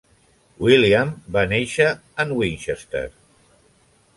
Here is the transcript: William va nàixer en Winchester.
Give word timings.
William 0.67 1.11
va 1.35 1.43
nàixer 1.51 1.87
en 2.25 2.33
Winchester. 2.41 3.07